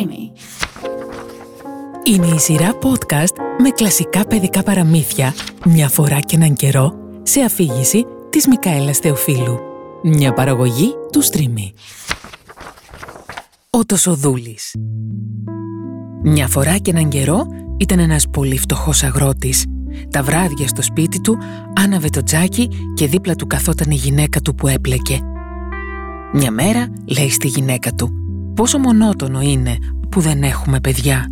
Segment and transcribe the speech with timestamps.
[0.00, 0.32] Streamy.
[2.04, 5.34] Είναι η σειρά podcast με κλασικά παιδικά παραμύθια
[5.64, 6.92] μια φορά και έναν καιρό
[7.22, 9.58] σε αφήγηση της Μικαέλας Θεοφίλου.
[10.02, 11.72] Μια παραγωγή του Streamy.
[13.70, 14.74] Ο Τοσοδούλης
[16.22, 17.46] Μια φορά και έναν καιρό
[17.78, 19.64] ήταν ένας πολύ φτωχός αγρότης.
[20.10, 21.38] Τα βράδια στο σπίτι του
[21.74, 25.18] άναβε το τζάκι και δίπλα του καθόταν η γυναίκα του που έπλεκε.
[26.32, 26.86] Μια μέρα
[27.16, 28.19] λέει στη γυναίκα του
[28.60, 29.76] «Πόσο μονότονο είναι
[30.08, 31.26] που δεν έχουμε παιδιά.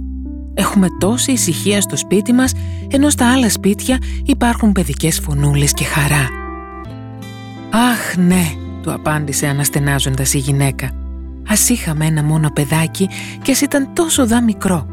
[0.54, 2.52] Έχουμε τόση ησυχία στο σπίτι μας,
[2.90, 6.28] ενώ στα άλλα σπίτια υπάρχουν παιδικές φωνούλες και χαρά».
[7.70, 8.52] «Αχ, ναι»,
[8.82, 10.90] του απάντησε αναστενάζοντας η γυναίκα.
[11.48, 13.08] «Ας είχαμε ένα μόνο παιδάκι
[13.42, 14.86] και ας ήταν τόσο δά μικρό»,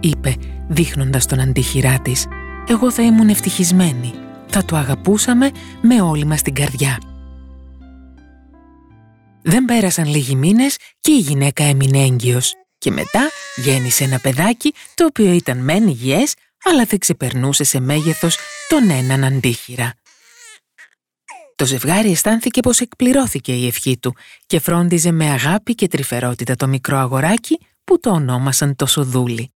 [0.00, 0.34] είπε
[0.68, 2.26] δείχνοντας τον αντίχειρά της.
[2.68, 4.12] «Εγώ θα ήμουν ευτυχισμένη.
[4.46, 6.98] Θα το αγαπούσαμε με όλη μας την καρδιά».
[9.48, 15.04] Δεν πέρασαν λίγοι μήνες και η γυναίκα έμεινε έγκυος και μετά γέννησε ένα παιδάκι το
[15.04, 18.36] οποίο ήταν μεν υγιές αλλά δεν ξεπερνούσε σε μέγεθος
[18.68, 19.94] τον έναν αντίχειρα.
[21.54, 26.66] Το ζευγάρι αισθάνθηκε πως εκπληρώθηκε η ευχή του και φρόντιζε με αγάπη και τρυφερότητα το
[26.66, 29.52] μικρό αγοράκι που το ονόμασαν το Σοδούλη.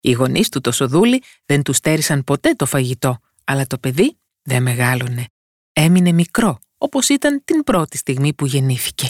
[0.00, 4.62] Οι γονείς του το Σοδούλη δεν τους στέρισαν ποτέ το φαγητό, αλλά το παιδί δεν
[4.62, 5.24] μεγάλωνε.
[5.72, 9.08] Έμεινε μικρό όπως ήταν την πρώτη στιγμή που γεννήθηκε.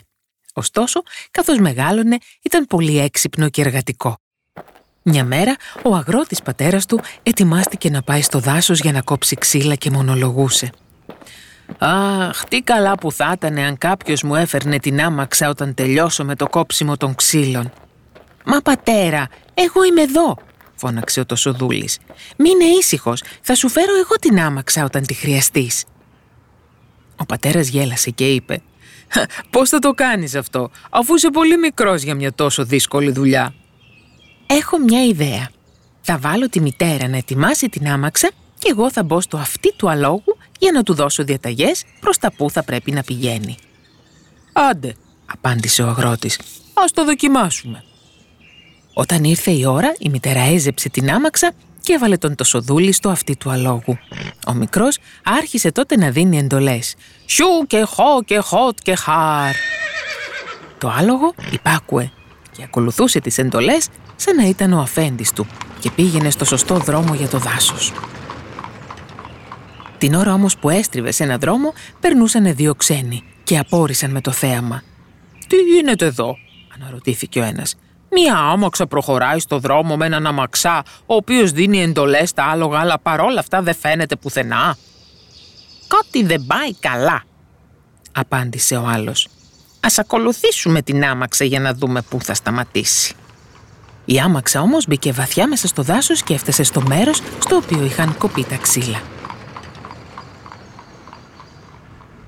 [0.54, 4.16] Ωστόσο, καθώς μεγάλωνε, ήταν πολύ έξυπνο και εργατικό.
[5.02, 9.74] Μια μέρα, ο αγρότης πατέρας του ετοιμάστηκε να πάει στο δάσος για να κόψει ξύλα
[9.74, 10.70] και μονολογούσε.
[11.78, 16.36] «Αχ, τι καλά που θα ήταν αν κάποιος μου έφερνε την άμαξα όταν τελειώσω με
[16.36, 17.72] το κόψιμο των ξύλων».
[18.44, 20.36] «Μα πατέρα, εγώ είμαι εδώ»,
[20.74, 21.98] φώναξε ο Τοσοδούλης.
[22.36, 25.84] «Μείνε ήσυχος, θα σου φέρω εγώ την άμαξα όταν τη χρειαστείς».
[27.20, 28.62] Ο πατέρας γέλασε και είπε
[29.50, 33.54] «Πώς θα το κάνεις αυτό, αφού είσαι πολύ μικρός για μια τόσο δύσκολη δουλειά».
[34.46, 35.50] «Έχω μια ιδέα.
[36.00, 39.90] Θα βάλω τη μητέρα να ετοιμάσει την άμαξα και εγώ θα μπω στο αυτί του
[39.90, 43.56] αλόγου για να του δώσω διαταγές προς τα που θα πρέπει να πηγαίνει».
[44.52, 44.94] «Άντε»,
[45.26, 46.40] απάντησε ο αγρότης,
[46.74, 47.84] «ας το δοκιμάσουμε».
[48.92, 53.36] Όταν ήρθε η ώρα, η μητέρα έζεψε την άμαξα και έβαλε τον τοσοδούλη στο αυτί
[53.36, 53.98] του αλόγου.
[54.46, 56.94] Ο μικρός άρχισε τότε να δίνει εντολές.
[57.26, 59.54] «Σιου και χω και χωτ και χάρ».
[60.78, 62.10] Το άλογο υπάκουε
[62.52, 65.46] και ακολουθούσε τις εντολές σαν να ήταν ο αφέντης του
[65.80, 67.92] και πήγαινε στο σωστό δρόμο για το δάσος.
[69.98, 74.30] Την ώρα όμως που έστριβε σε ένα δρόμο, περνούσαν δύο ξένοι και απόρρισαν με το
[74.30, 74.82] θέαμα.
[75.46, 76.36] «Τι γίνεται εδώ»
[76.74, 77.76] αναρωτήθηκε ο ένας.
[78.12, 82.98] Μία άμαξα προχωράει στο δρόμο με έναν αμαξά, ο οποίος δίνει εντολές στα άλογα, αλλά
[82.98, 84.76] παρόλα αυτά δεν φαίνεται πουθενά.
[85.88, 87.22] «Κάτι δεν πάει καλά»,
[88.12, 89.28] απάντησε ο άλλος.
[89.80, 93.14] «Ας ακολουθήσουμε την άμαξα για να δούμε πού θα σταματήσει».
[94.04, 98.16] Η άμαξα όμως μπήκε βαθιά μέσα στο δάσος και έφτασε στο μέρος στο οποίο είχαν
[98.18, 99.02] κοπεί τα ξύλα.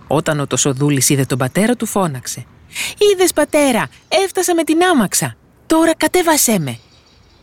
[0.07, 2.47] Όταν ο Τοσοδούλης είδε τον πατέρα του φώναξε
[2.99, 5.37] «Είδες πατέρα, έφτασα με την άμαξα,
[5.73, 6.79] τώρα κατέβασέ με».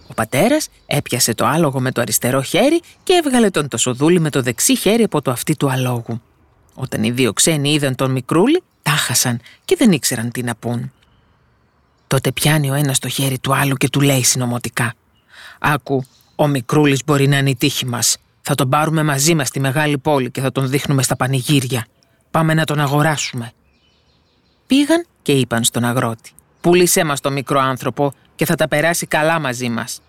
[0.08, 4.42] Ο πατέρας έπιασε το άλογο με το αριστερό χέρι και έβγαλε τον Τοσοδούλη με το
[4.42, 6.22] δεξί χέρι από το αυτί του αλόγου.
[6.74, 10.92] Όταν οι δύο ξένοι είδαν τον μικρούλι, τάχασαν και δεν ήξεραν τι να πούν.
[12.08, 14.94] Τότε πιάνει ο ένας το χέρι του άλλου και του λέει συνωμοτικά
[15.60, 18.18] «Άκου, ο μικρούλης μπορεί να είναι η τύχη μας.
[18.42, 21.86] Θα τον πάρουμε μαζί μας στη μεγάλη πόλη και θα τον δείχνουμε στα πανηγύρια.
[22.32, 23.52] Πάμε να τον αγοράσουμε».
[24.68, 29.40] Πήγαν και είπαν στον αγρότη «Πούλησέ μας το μικρό άνθρωπο και θα τα περάσει καλά
[29.40, 30.02] μαζί μας».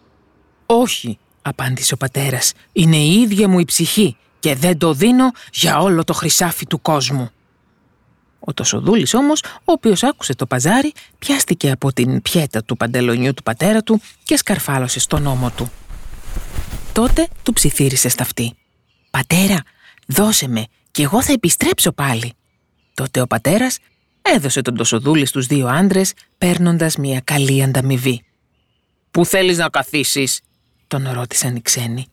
[0.66, 5.78] «Όχι», απάντησε ο πατέρας, «είναι η ίδια μου η ψυχή και δεν το δίνω για
[5.78, 7.30] όλο το χρυσάφι του κόσμου».
[8.40, 13.42] Ο Τοσοδούλης όμως, ο οποίος άκουσε το παζάρι, πιάστηκε από την πιέτα του παντελονιού του
[13.42, 15.70] πατέρα του και σκαρφάλωσε στον ώμο του.
[16.92, 18.54] Τότε του ψιθύρισε στα αυτή.
[19.10, 19.62] «Πατέρα,
[20.06, 22.32] δώσε με και εγώ θα επιστρέψω πάλι».
[22.94, 23.78] Τότε ο πατέρας
[24.22, 28.24] έδωσε τον Τοσοδούλη στους δύο άντρες, παίρνοντας μια καλή ανταμοιβή.
[29.10, 30.40] «Πού θέλεις να καθίσεις»
[30.86, 32.06] τον ρώτησαν οι ξένοι.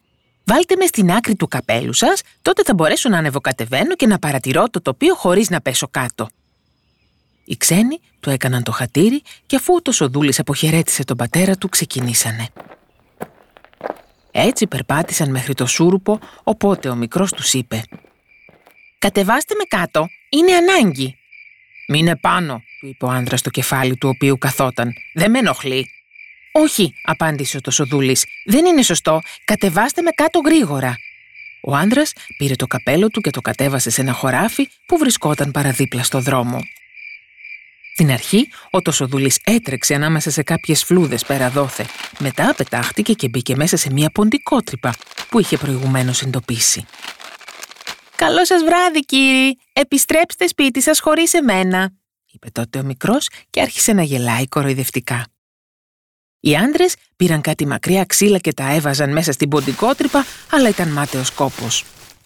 [0.43, 4.69] Βάλτε με στην άκρη του καπέλου σας, τότε θα μπορέσω να ανεβοκατεβαίνω και να παρατηρώ
[4.69, 6.27] το τοπίο χωρίς να πέσω κάτω.
[7.45, 12.47] Οι ξένοι του έκαναν το χατήρι και αφού ο Τοσοδούλης αποχαιρέτησε τον πατέρα του, ξεκινήσανε.
[14.31, 17.83] Έτσι περπάτησαν μέχρι το σούρουπο, οπότε ο μικρός τους είπε
[18.97, 21.17] «Κατεβάστε με κάτω, είναι ανάγκη».
[21.87, 24.93] «Μείνε πάνω», του είπε ο άντρα στο κεφάλι του οποίου καθόταν.
[25.13, 25.89] «Δεν με ενοχλεί».
[26.51, 28.25] Όχι, απάντησε ο Τοσοδούλης.
[28.45, 29.21] Δεν είναι σωστό.
[29.45, 30.97] Κατεβάστε με κάτω γρήγορα.
[31.61, 32.01] Ο άντρα
[32.37, 36.59] πήρε το καπέλο του και το κατέβασε σε ένα χωράφι που βρισκόταν παραδίπλα στο δρόμο.
[37.93, 41.85] Στην αρχή, ο Τοσοδούλης έτρεξε ανάμεσα σε κάποιες φλούδες πέρα δόθε.
[42.19, 44.93] Μετά πετάχτηκε και μπήκε μέσα σε μια ποντικότρυπα
[45.29, 46.85] που είχε προηγουμένως εντοπίσει.
[48.17, 49.59] «Καλό σας βράδυ, κύριοι!
[49.73, 51.91] Επιστρέψτε σπίτι σας χωρίς εμένα!»
[52.25, 55.27] είπε τότε ο μικρός και άρχισε να γελάει κοροϊδευτικά.
[56.39, 61.31] Οι άντρες πήραν κάτι μακριά ξύλα και τα έβαζαν μέσα στην ποντικότρυπα, αλλά ήταν μάταιος
[61.31, 61.83] κόπος.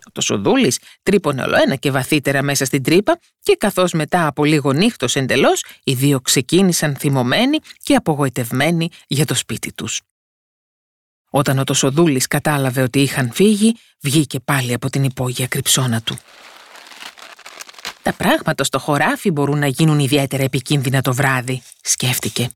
[0.07, 4.71] Ο Τοσοδούλης τρύπωνε όλο ένα και βαθύτερα μέσα στην τρύπα και καθώς μετά από λίγο
[4.71, 10.01] νύχτος εντελώς, οι δύο ξεκίνησαν θυμωμένοι και απογοητευμένοι για το σπίτι τους.
[11.33, 16.17] Όταν ο Τοσοδούλης κατάλαβε ότι είχαν φύγει, βγήκε πάλι από την υπόγεια κρυψώνα του.
[18.01, 22.49] «Τα πράγματα στο χωράφι μπορούν να γίνουν ιδιαίτερα επικίνδυνα το βράδυ», σκέφτηκε.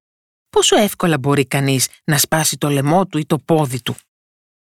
[0.50, 3.96] «Πόσο εύκολα μπορεί κανείς να σπάσει το λαιμό του ή το πόδι του».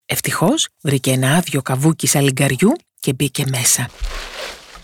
[0.06, 3.90] Ευτυχώς βρήκε ένα άδειο καβούκι σαλιγκαριού και μπήκε μέσα.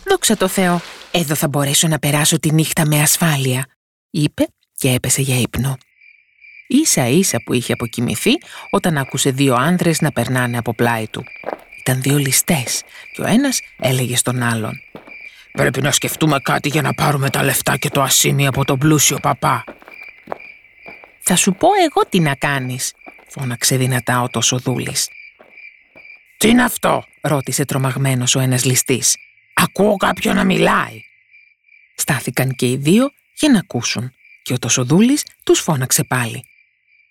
[0.04, 0.80] «Δόξα τω Θεώ,
[1.10, 3.66] εδώ θα μπορέσω να περάσω τη νύχτα με ασφάλεια»,
[4.10, 5.76] είπε και έπεσε για ύπνο.
[6.70, 8.30] Ίσα ίσα που είχε αποκοιμηθεί
[8.70, 11.24] όταν άκουσε δύο άνδρες να περνάνε από πλάι του.
[11.78, 12.82] Ήταν δύο ληστές
[13.14, 14.72] και ο ένας έλεγε στον άλλον
[15.52, 19.18] «Πρέπει να σκεφτούμε κάτι για να πάρουμε τα λεφτά και το ασίμι από τον πλούσιο
[19.18, 19.64] παπά».
[21.20, 22.94] «Θα σου πω εγώ τι να κάνεις»,
[23.28, 25.08] φώναξε δυνατά ο Τοσοδούλης.
[26.36, 29.16] «Τι είναι αυτό» ρώτησε τρομαγμένος ο ένας ληστής.
[29.54, 31.00] «Ακούω κάποιον να μιλάει».
[31.94, 34.12] Στάθηκαν και οι δύο για να ακούσουν
[34.42, 36.44] και ο Τοσοδούλης τους φώναξε πάλι.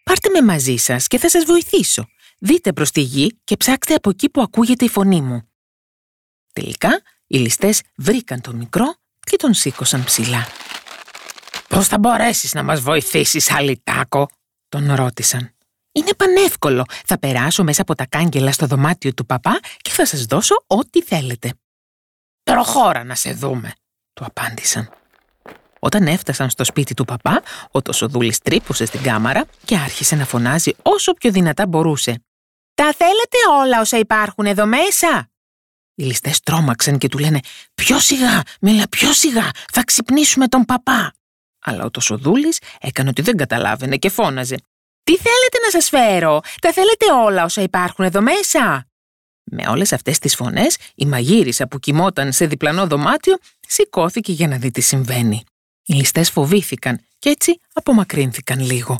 [0.08, 2.08] «Πάρτε με μαζί σας και θα σας βοηθήσω.
[2.40, 5.50] Δείτε προς τη γη και ψάξτε από εκεί που ακούγεται η φωνή μου».
[6.54, 10.48] Τελικά, οι ληστές βρήκαν τον μικρό και τον σήκωσαν ψηλά.
[11.68, 14.28] «Πώς θα μπορέσεις να μας βοηθήσεις, Αλιτάκο»
[14.70, 15.52] τον ρώτησαν.
[15.92, 16.86] Είναι πανεύκολο.
[17.06, 21.02] Θα περάσω μέσα από τα κάγκελα στο δωμάτιο του παπά και θα σας δώσω ό,τι
[21.02, 21.54] θέλετε.
[22.44, 23.74] Προχώρα να σε δούμε,
[24.14, 24.90] του απάντησαν.
[25.88, 27.42] Όταν έφτασαν στο σπίτι του παπά,
[27.72, 32.22] ο Τοσοδούλης τρύπωσε στην κάμαρα και άρχισε να φωνάζει όσο πιο δυνατά μπορούσε.
[32.74, 35.30] «Τα θέλετε όλα όσα υπάρχουν εδώ μέσα»
[35.96, 37.40] Οι ληστές τρόμαξαν και του λένε
[37.74, 41.14] «Πιο σιγά, μίλα πιο σιγά, θα ξυπνήσουμε τον παπά».
[41.66, 44.56] Αλλά ο Τοσοδούλης έκανε ότι δεν καταλάβαινε και φώναζε
[45.04, 48.88] τι θέλετε να σας φέρω, τα θέλετε όλα όσα υπάρχουν εδώ μέσα;
[49.52, 53.38] Με όλες αυτές τις φωνές, η μαγείρισα που κοιμόταν σε διπλανό δωμάτιο
[53.68, 55.44] σηκώθηκε για να δει τι συμβαίνει.
[55.90, 59.00] Οι ληστές φοβήθηκαν και έτσι απομακρύνθηκαν λίγο.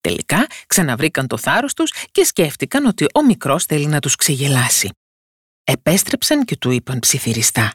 [0.00, 4.90] Τελικά ξαναβρήκαν το θάρρος τους και σκέφτηκαν ότι ο μικρός θέλει να τους ξεγελάσει.
[5.64, 7.72] Επέστρεψαν και του είπαν ψιθυριστά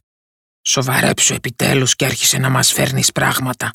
[0.61, 3.73] «Σοβαρέψου επιτέλους και άρχισε να μας φέρνεις πράγματα».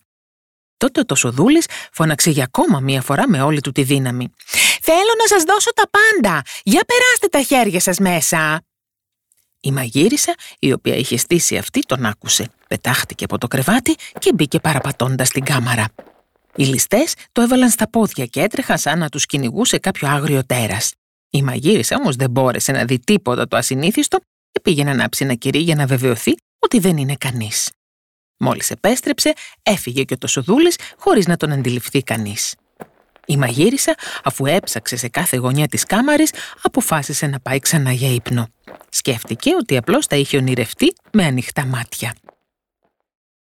[0.76, 4.32] Τότε ο Τοσοδούλης φώναξε για ακόμα μία φορά με όλη του τη δύναμη.
[4.82, 6.42] «Θέλω να σας δώσω τα πάντα!
[6.62, 8.67] Για περάστε τα χέρια σας μέσα!»
[9.60, 12.50] Η μαγείρισα, η οποία είχε στήσει αυτή, τον άκουσε.
[12.68, 15.88] Πετάχτηκε από το κρεβάτι και μπήκε παραπατώντας στην κάμαρα.
[16.56, 20.92] Οι ληστές το έβαλαν στα πόδια και έτρεχαν σαν να τους κυνηγούσε κάποιο άγριο τέρας.
[21.30, 24.18] Η μαγείρισα όμως δεν μπόρεσε να δει τίποτα το ασυνήθιστο
[24.50, 27.70] και πήγε να ανάψει ένα κυρί για να βεβαιωθεί ότι δεν είναι κανείς.
[28.38, 29.32] Μόλις επέστρεψε,
[29.62, 32.54] έφυγε και ο Τοσοδούλης χωρίς να τον αντιληφθεί κανείς.
[33.26, 33.94] Η μαγείρισα,
[34.24, 36.32] αφού έψαξε σε κάθε γωνιά της κάμαρης,
[36.62, 38.48] αποφάσισε να πάει ξανά για ύπνο.
[38.88, 42.14] Σκέφτηκε ότι απλώς τα είχε ονειρευτεί με ανοιχτά μάτια.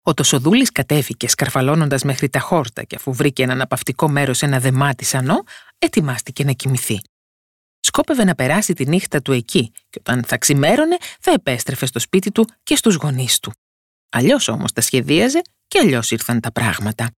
[0.03, 5.05] Ο Τοσοδούλης κατέβηκε σκαρφαλώνοντας μέχρι τα χόρτα και αφού βρήκε ένα αναπαυτικό μέρος ένα δεμάτι
[5.05, 5.43] σανό,
[5.79, 7.01] ετοιμάστηκε να κοιμηθεί.
[7.81, 12.31] Σκόπευε να περάσει τη νύχτα του εκεί και όταν θα ξημέρωνε θα επέστρεφε στο σπίτι
[12.31, 13.53] του και στους γονείς του.
[14.09, 17.11] Αλλιώς όμως τα σχεδίαζε και αλλιώς ήρθαν τα πράγματα.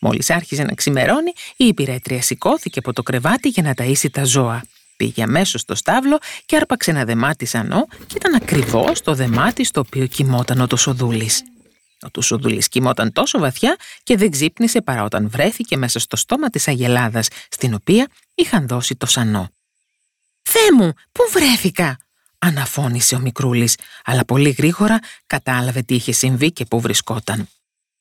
[0.00, 4.62] Μόλις άρχιζε να ξημερώνει, η υπηρέτρια σηκώθηκε από το κρεβάτι για να ταΐσει τα ζώα.
[4.96, 9.80] Πήγε αμέσως στο στάβλο και άρπαξε ένα δεμάτι σανό και ήταν ακριβώς το δεμάτι στο
[9.80, 11.42] οποίο κοιμόταν ο Τουσοδούλης.
[12.00, 16.68] Ο Τουσοδούλης κοιμόταν τόσο βαθιά και δεν ξύπνησε παρά όταν βρέθηκε μέσα στο στόμα της
[16.68, 19.50] Αγελάδας, στην οποία είχαν δώσει το σανό.
[20.42, 21.98] Θεέ μου, πού βρέθηκα,
[22.38, 27.48] αναφώνησε ο Μικρούλης, αλλά πολύ γρήγορα κατάλαβε τι είχε συμβεί και πού βρισκόταν.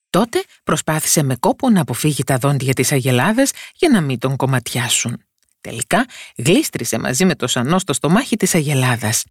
[0.10, 5.25] Τότε προσπάθησε με κόπο να αποφύγει τα δόντια της αγελάδας για να μην τον κομματιάσουν.
[5.66, 6.06] Τελικά
[6.38, 9.24] γλίστρισε μαζί με το σανό στο στομάχι της αγελάδας.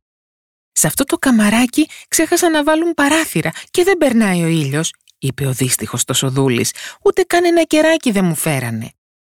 [0.72, 5.52] «Σε αυτό το καμαράκι ξέχασαν να βάλουν παράθυρα και δεν περνάει ο ήλιος», είπε ο
[5.52, 6.72] δύστιχος το Σοδούλης,
[7.02, 8.90] «ούτε καν ένα κεράκι δεν μου φέρανε».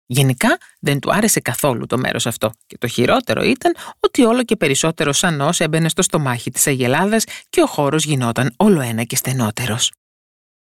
[0.05, 4.55] Γενικά δεν του άρεσε καθόλου το μέρος αυτό και το χειρότερο ήταν ότι όλο και
[4.55, 9.91] περισσότερο σανός έμπαινε στο στομάχι της Αγελάδας και ο χώρος γινόταν όλο ένα και στενότερος.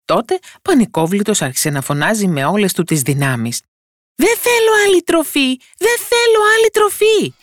[0.05, 3.61] Τότε πανικόβλητος άρχισε να φωνάζει με όλες του τις δυνάμεις.
[4.15, 5.57] «Δεν θέλω άλλη τροφή!
[5.79, 7.35] Δεν θέλω άλλη τροφή!»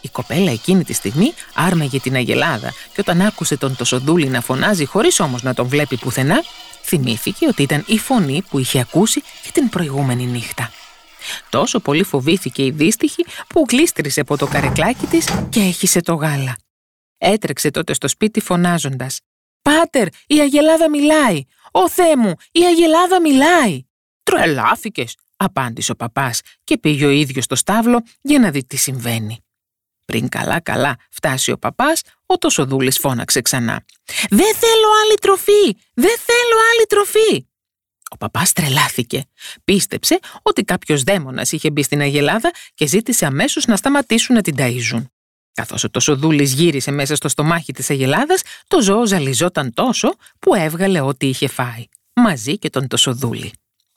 [0.00, 4.84] Η κοπέλα εκείνη τη στιγμή άρμεγε την Αγελάδα και όταν άκουσε τον Τοσοδούλη να φωνάζει
[4.84, 6.42] χωρίς όμως να τον βλέπει πουθενά,
[6.82, 10.70] θυμήθηκε ότι ήταν η φωνή που είχε ακούσει και την προηγούμενη νύχτα.
[11.50, 16.56] Τόσο πολύ φοβήθηκε η δύστιχη που γλίστρισε από το καρεκλάκι της και έχισε το γάλα.
[17.18, 19.20] Έτρεξε τότε στο σπίτι φωνάζοντας
[19.62, 21.42] «Πάτερ, η Αγελάδα μιλάει!
[21.72, 23.82] Ω Θεέ μου, η Αγελάδα μιλάει!»
[24.22, 29.44] «Τρελάθηκες», απάντησε ο παπάς και πήγε ο ίδιος στο στάβλο για να δει τι συμβαίνει.
[30.04, 33.84] Πριν καλά-καλά φτάσει ο παπάς, ο Τοσοδούλης φώναξε ξανά.
[34.28, 35.76] «Δεν θέλω άλλη τροφή!
[35.94, 37.46] Δεν θέλω άλλη τροφή!»
[38.10, 39.24] Ο παπάς τρελάθηκε.
[39.64, 44.54] Πίστεψε ότι κάποιος δαίμονας είχε μπει στην Αγελάδα και ζήτησε αμέσως να σταματήσουν να την
[44.58, 45.04] ταΐζουν.
[45.52, 51.00] Καθώς ο Τοσοδούλης γύρισε μέσα στο στομάχι της Αγελάδας, το ζώο ζαλιζόταν τόσο που έβγαλε
[51.00, 51.84] ό,τι είχε φάει,
[52.14, 53.52] μαζί και τον Τοσοδούλη.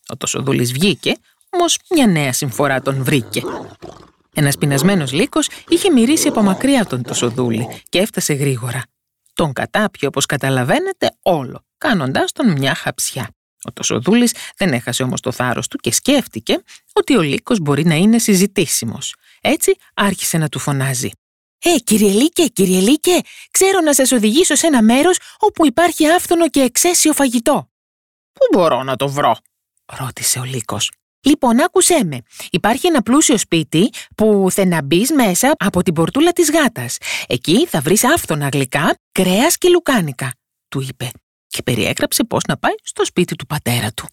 [0.08, 1.16] Ο Τοσοδούλης βγήκε,
[1.50, 3.42] όμως μια νέα συμφορά τον βρήκε.
[4.34, 8.84] Ένας πεινασμένος λύκος είχε μυρίσει από μακριά τον Τοσοδούλη και έφτασε γρήγορα.
[9.34, 13.30] Τον κατάπιε, όπως καταλαβαίνετε, όλο, κάνοντά τον μια χαψιά.
[13.63, 16.62] Ο Τοσοδούλης δεν έχασε όμως το θάρρος του και σκέφτηκε
[16.94, 19.16] ότι ο λύκος μπορεί να είναι συζητήσιμος.
[19.42, 21.10] Έτσι άρχισε να του φωνάζει.
[21.60, 23.20] «Ε, κύριε Λύκε, κύριε Λύκε,
[23.51, 27.70] ξέρω να σας οδηγήσω σε ένα μέρος όπου υπάρχει άφθονο και εξαίσιο φαγητό».
[28.34, 29.38] «Πού μπορώ να το βρω»
[29.86, 30.92] ρώτησε ο Λύκος.
[31.21, 32.21] Λοιπόν, άκουσέ με.
[32.50, 36.97] Υπάρχει ένα πλούσιο σπίτι που θα να μπει μέσα από την πορτούλα της γάτας.
[37.27, 40.31] Εκεί θα βρεις άφθονα γλυκά, κρέας και λουκάνικα,
[40.67, 41.12] του είπε
[41.47, 44.07] και περιέγραψε πώς να πάει στο σπίτι του πατέρα του.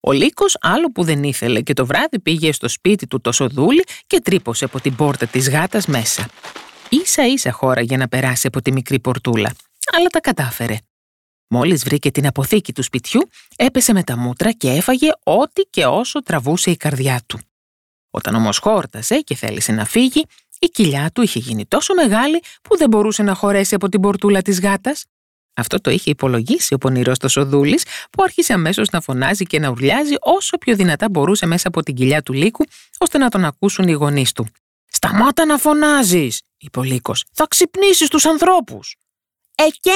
[0.00, 3.84] Ο Λύκος άλλο που δεν ήθελε και το βράδυ πήγε στο σπίτι του το σοδούλι
[4.06, 6.28] και τρύπωσε από την πόρτα της γάτας μέσα.
[6.88, 9.54] Ίσα ίσα χώρα για να περάσει από τη μικρή πορτούλα,
[9.96, 10.76] αλλά τα κατάφερε.
[11.54, 16.22] Μόλις βρήκε την αποθήκη του σπιτιού, έπεσε με τα μούτρα και έφαγε ό,τι και όσο
[16.22, 17.40] τραβούσε η καρδιά του.
[18.10, 20.24] Όταν όμως χόρτασε και θέλησε να φύγει,
[20.58, 24.42] η κοιλιά του είχε γίνει τόσο μεγάλη που δεν μπορούσε να χωρέσει από την πορτούλα
[24.42, 25.04] της γάτας.
[25.54, 29.68] Αυτό το είχε υπολογίσει ο πονηρός το Σοδούλης, που άρχισε αμέσως να φωνάζει και να
[29.68, 32.64] ουρλιάζει όσο πιο δυνατά μπορούσε μέσα από την κοιλιά του λύκου,
[32.98, 34.46] ώστε να τον ακούσουν οι γονείς του.
[34.86, 37.24] «Σταμάτα να φωνάζεις», είπε ο λύκος.
[37.32, 38.96] «Θα ξυπνήσεις τους ανθρώπους».
[39.54, 39.92] «Ε και»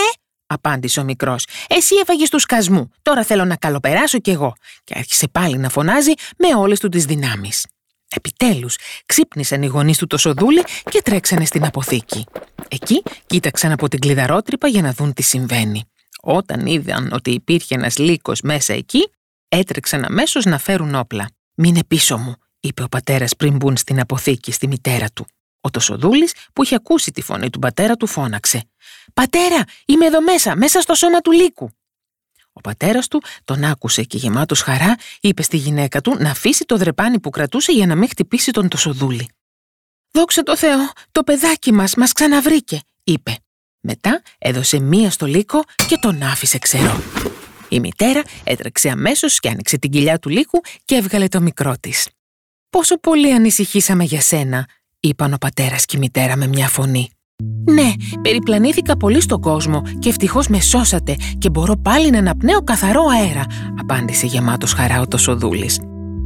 [0.47, 1.47] απάντησε ο μικρός.
[1.69, 2.91] Εσύ έφαγες του σκασμού.
[3.03, 4.55] Τώρα θέλω να καλοπεράσω κι εγώ.
[4.85, 7.67] Και άρχισε πάλι να φωνάζει με όλες του τις δυνάμεις.
[8.09, 8.77] Επιτέλους,
[9.07, 12.27] ξύπνησαν οι γονείς του το σοδούλι και τρέξανε στην αποθήκη.
[12.69, 15.85] Εκεί κοίταξαν από την κλειδαρότρυπα για να δουν τι συμβαίνει.
[16.23, 19.11] Όταν είδαν ότι υπήρχε ένας λύκος μέσα εκεί,
[19.49, 21.31] έτρεξαν αμέσως να φέρουν όπλα.
[21.55, 25.27] Μείνε πίσω μου, είπε ο πατέρας πριν μπουν στην αποθήκη στη μητέρα του.
[25.61, 28.63] Ο Τοσοδούλης που είχε ακούσει τη φωνή του πατέρα του φώναξε
[29.15, 31.71] «Πατέρα, είμαι εδώ μέσα, μέσα στο σώμα του λύκου».
[32.53, 36.77] Ο πατέρας του τον άκουσε και γεμάτος χαρά είπε στη γυναίκα του να αφήσει το
[36.77, 39.29] δρεπάνι που κρατούσε για να μην χτυπήσει τον Τοσοδούλη.
[40.11, 43.39] «Δόξα τω Θεώ, το παιδάκι μας μας ξαναβρήκε», είπε.
[43.81, 47.03] Μετά έδωσε μία στο λύκο και τον άφησε ξερό.
[47.69, 52.09] Η μητέρα έτρεξε αμέσως και άνοιξε την κοιλιά του λύκου και έβγαλε το μικρό της.
[52.71, 54.69] «Πόσο πολύ ανησυχήσαμε για σένα»,
[55.01, 57.11] είπαν ο πατέρας και η μητέρα με μια φωνή.
[57.69, 63.03] «Ναι, περιπλανήθηκα πολύ στον κόσμο και ευτυχώς με σώσατε και μπορώ πάλι να αναπνέω καθαρό
[63.21, 63.45] αέρα»,
[63.81, 65.81] απάντησε γεμάτος χαρά ο Τοσοδούλης.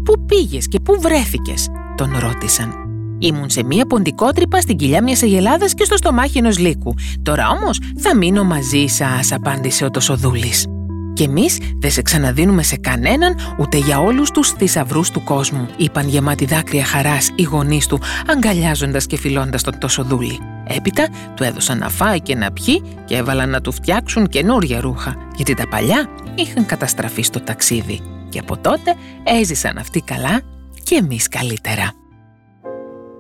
[0.05, 2.75] «Πού πήγες και πού βρέθηκες» τον ρώτησαν.
[3.19, 6.95] Ήμουν σε μία ποντικότρυπα στην κοιλιά μιας αγελάδας και στο στομάχι ενός λύκου.
[7.23, 10.67] Τώρα όμως θα μείνω μαζί σας, απάντησε ο Τοσοδούλης.
[11.13, 16.09] «Και εμείς δεν σε ξαναδίνουμε σε κανέναν ούτε για όλους τους θησαυρούς του κόσμου», είπαν
[16.09, 20.39] γεμάτη δάκρυα χαράς οι γονείς του, αγκαλιάζοντας και φιλώντας τον τόσο δούλη.
[20.77, 25.17] Έπειτα του έδωσαν να φάει και να πιει και έβαλαν να του φτιάξουν καινούρια ρούχα,
[25.37, 28.01] γιατί τα παλιά είχαν καταστραφεί στο ταξίδι.
[28.29, 30.41] Και από τότε έζησαν αυτοί καλά
[30.83, 31.93] και εμείς καλύτερα.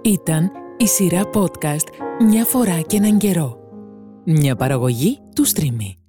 [0.02, 1.86] Ήταν η σειρά podcast
[2.28, 3.56] «Μια φορά και έναν καιρό».
[4.24, 5.99] Μια παραγωγή του Streamy.